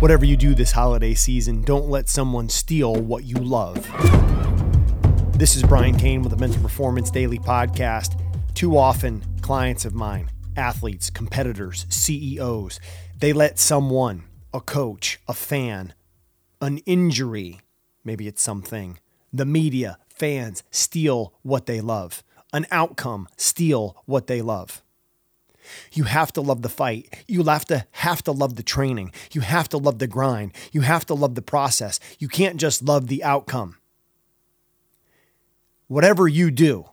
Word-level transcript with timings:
Whatever 0.00 0.24
you 0.24 0.36
do 0.36 0.54
this 0.54 0.70
holiday 0.70 1.12
season, 1.12 1.62
don't 1.62 1.88
let 1.88 2.08
someone 2.08 2.48
steal 2.48 2.94
what 2.94 3.24
you 3.24 3.34
love. 3.34 3.74
This 5.36 5.56
is 5.56 5.64
Brian 5.64 5.96
Cain 5.98 6.22
with 6.22 6.30
the 6.30 6.38
Mental 6.38 6.62
Performance 6.62 7.10
Daily 7.10 7.40
Podcast. 7.40 8.16
Too 8.54 8.78
often, 8.78 9.24
clients 9.40 9.84
of 9.84 9.94
mine, 9.94 10.30
athletes, 10.56 11.10
competitors, 11.10 11.84
CEOs, 11.88 12.78
they 13.18 13.32
let 13.32 13.58
someone, 13.58 14.22
a 14.54 14.60
coach, 14.60 15.18
a 15.26 15.34
fan, 15.34 15.94
an 16.60 16.78
injury, 16.86 17.60
maybe 18.04 18.28
it's 18.28 18.40
something, 18.40 19.00
the 19.32 19.44
media, 19.44 19.98
fans, 20.08 20.62
steal 20.70 21.34
what 21.42 21.66
they 21.66 21.80
love. 21.80 22.22
An 22.52 22.66
outcome, 22.70 23.26
steal 23.36 24.00
what 24.06 24.28
they 24.28 24.42
love. 24.42 24.80
You 25.92 26.04
have 26.04 26.32
to 26.32 26.40
love 26.40 26.62
the 26.62 26.68
fight. 26.68 27.24
You 27.26 27.44
have 27.44 27.64
to 27.66 27.86
have 27.92 28.22
to 28.24 28.32
love 28.32 28.56
the 28.56 28.62
training. 28.62 29.12
You 29.32 29.40
have 29.42 29.68
to 29.70 29.78
love 29.78 29.98
the 29.98 30.06
grind. 30.06 30.52
You 30.72 30.82
have 30.82 31.06
to 31.06 31.14
love 31.14 31.34
the 31.34 31.42
process. 31.42 32.00
You 32.18 32.28
can't 32.28 32.58
just 32.58 32.82
love 32.82 33.08
the 33.08 33.24
outcome. 33.24 33.76
Whatever 35.86 36.28
you 36.28 36.50
do 36.50 36.90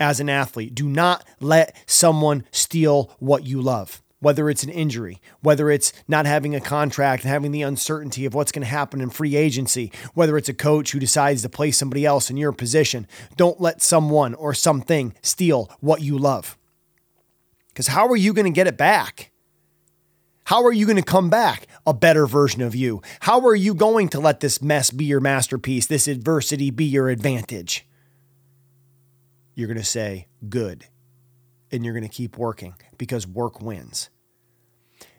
as 0.00 0.18
an 0.18 0.28
athlete, 0.28 0.74
do 0.74 0.88
not 0.88 1.24
let 1.40 1.76
someone 1.86 2.44
steal 2.50 3.14
what 3.20 3.44
you 3.46 3.62
love 3.62 4.02
whether 4.22 4.48
it's 4.48 4.62
an 4.62 4.70
injury, 4.70 5.20
whether 5.40 5.68
it's 5.68 5.92
not 6.06 6.26
having 6.26 6.54
a 6.54 6.60
contract 6.60 7.24
and 7.24 7.30
having 7.30 7.50
the 7.50 7.62
uncertainty 7.62 8.24
of 8.24 8.32
what's 8.32 8.52
going 8.52 8.62
to 8.62 8.68
happen 8.68 9.00
in 9.00 9.10
free 9.10 9.34
agency, 9.34 9.90
whether 10.14 10.38
it's 10.38 10.48
a 10.48 10.54
coach 10.54 10.92
who 10.92 11.00
decides 11.00 11.42
to 11.42 11.48
play 11.48 11.72
somebody 11.72 12.06
else 12.06 12.30
in 12.30 12.36
your 12.36 12.52
position. 12.52 13.06
Don't 13.36 13.60
let 13.60 13.82
someone 13.82 14.34
or 14.34 14.54
something 14.54 15.12
steal 15.22 15.68
what 15.80 16.02
you 16.02 16.16
love. 16.16 16.56
Because 17.72 17.88
how 17.88 18.08
are 18.08 18.16
you 18.16 18.32
going 18.32 18.44
to 18.44 18.50
get 18.50 18.66
it 18.66 18.76
back? 18.76 19.30
How 20.44 20.64
are 20.64 20.72
you 20.72 20.86
going 20.86 20.96
to 20.96 21.02
come 21.02 21.30
back 21.30 21.66
a 21.86 21.94
better 21.94 22.26
version 22.26 22.62
of 22.62 22.74
you? 22.74 23.00
How 23.20 23.46
are 23.46 23.54
you 23.54 23.74
going 23.74 24.08
to 24.08 24.20
let 24.20 24.40
this 24.40 24.60
mess 24.60 24.90
be 24.90 25.04
your 25.04 25.20
masterpiece, 25.20 25.86
this 25.86 26.08
adversity 26.08 26.70
be 26.70 26.84
your 26.84 27.08
advantage? 27.08 27.86
You're 29.54 29.68
going 29.68 29.78
to 29.78 29.84
say, 29.84 30.26
good. 30.48 30.86
And 31.70 31.84
you're 31.84 31.94
going 31.94 32.08
to 32.08 32.14
keep 32.14 32.36
working 32.36 32.74
because 32.98 33.26
work 33.26 33.62
wins. 33.62 34.10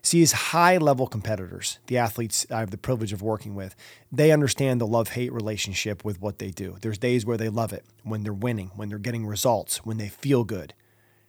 See, 0.01 0.21
as 0.21 0.33
high 0.33 0.77
level 0.77 1.07
competitors, 1.07 1.79
the 1.87 1.97
athletes 1.97 2.45
I 2.51 2.59
have 2.59 2.71
the 2.71 2.77
privilege 2.77 3.13
of 3.13 3.21
working 3.21 3.55
with, 3.55 3.73
they 4.11 4.31
understand 4.31 4.81
the 4.81 4.87
love 4.87 5.09
hate 5.09 5.31
relationship 5.31 6.03
with 6.03 6.19
what 6.19 6.39
they 6.39 6.51
do. 6.51 6.75
There's 6.81 6.97
days 6.97 7.25
where 7.25 7.37
they 7.37 7.47
love 7.47 7.71
it, 7.71 7.85
when 8.03 8.23
they're 8.23 8.33
winning, 8.33 8.71
when 8.75 8.89
they're 8.89 8.99
getting 8.99 9.25
results, 9.25 9.77
when 9.85 9.97
they 9.97 10.09
feel 10.09 10.43
good. 10.43 10.73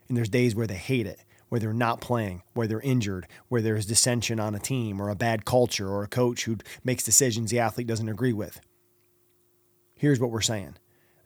And 0.09 0.17
there's 0.17 0.29
days 0.29 0.55
where 0.55 0.67
they 0.67 0.75
hate 0.75 1.07
it, 1.07 1.21
where 1.49 1.61
they're 1.61 1.73
not 1.73 2.01
playing, 2.01 2.43
where 2.55 2.67
they're 2.67 2.81
injured, 2.81 3.27
where 3.49 3.63
there's 3.63 3.87
dissension 3.87 4.41
on 4.41 4.55
a 4.55 4.59
team 4.59 5.01
or 5.01 5.09
a 5.09 5.17
bad 5.17 5.45
culture 5.45 5.89
or 5.89 6.03
a 6.03 6.09
coach 6.09 6.45
who 6.45 6.57
makes 6.83 7.05
decisions 7.05 7.51
the 7.51 7.61
athlete 7.61 7.87
doesn't 7.87 8.09
agree 8.09 8.33
with. 8.33 8.61
Here's 9.95 10.21
what 10.21 10.31
we're 10.31 10.41
saying 10.41 10.77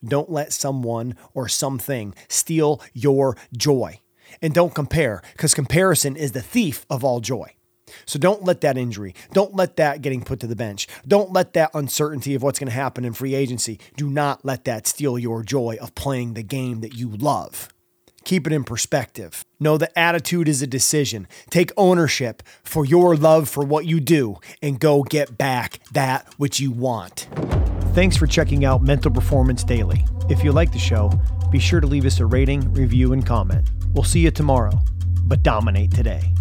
don't 0.05 0.31
let 0.31 0.53
someone 0.53 1.17
or 1.34 1.49
something 1.49 2.15
steal 2.29 2.81
your 2.93 3.37
joy. 3.56 4.01
And 4.43 4.53
don't 4.53 4.75
compare, 4.75 5.23
because 5.33 5.55
comparison 5.55 6.15
is 6.15 6.33
the 6.33 6.43
thief 6.43 6.84
of 6.91 7.03
all 7.03 7.21
joy. 7.21 7.55
So 8.05 8.19
don't 8.19 8.45
let 8.45 8.61
that 8.61 8.77
injury, 8.77 9.15
don't 9.33 9.55
let 9.55 9.77
that 9.77 10.03
getting 10.03 10.23
put 10.23 10.41
to 10.41 10.47
the 10.47 10.55
bench, 10.55 10.87
don't 11.06 11.33
let 11.33 11.55
that 11.55 11.71
uncertainty 11.73 12.34
of 12.34 12.43
what's 12.43 12.59
going 12.59 12.69
to 12.69 12.75
happen 12.75 13.05
in 13.05 13.15
free 13.15 13.34
agency, 13.34 13.81
do 13.97 14.11
not 14.11 14.45
let 14.45 14.65
that 14.65 14.87
steal 14.87 15.19
your 15.19 15.43
joy 15.43 15.79
of 15.81 15.95
playing 15.95 16.34
the 16.34 16.43
game 16.43 16.81
that 16.81 16.95
you 16.95 17.09
love. 17.09 17.69
Keep 18.29 18.47
it 18.47 18.53
in 18.53 18.62
perspective. 18.62 19.43
Know 19.59 19.79
that 19.79 19.91
attitude 19.97 20.48
is 20.48 20.61
a 20.61 20.67
decision. 20.67 21.27
Take 21.48 21.73
ownership 21.79 22.43
for 22.62 22.84
your 22.84 23.17
love 23.17 23.48
for 23.48 23.65
what 23.65 23.87
you 23.87 24.01
do 24.01 24.37
and 24.61 24.79
go 24.79 25.03
get 25.03 25.39
back 25.39 25.81
that 25.93 26.34
which 26.37 26.61
you 26.61 26.71
want. 26.71 27.27
Thanks 27.95 28.19
for 28.19 28.27
checking 28.27 28.67
out 28.67 28.83
Mental 28.83 29.11
Performance 29.11 29.65
Daily. 29.65 30.05
If 30.29 30.45
you 30.45 30.53
like 30.53 30.73
the 30.73 30.79
show, 30.79 31.11
be 31.51 31.59
sure 31.59 31.81
to 31.81 31.87
leave 31.87 32.05
us 32.05 32.21
a 32.21 32.27
rating, 32.27 32.71
review, 32.75 33.15
and 33.15 33.25
comment. 33.25 33.67
We'll 33.94 34.05
see 34.05 34.21
you 34.21 34.31
tomorrow, 34.31 34.78
but 35.25 35.43
dominate 35.43 35.93
today. 35.93 36.34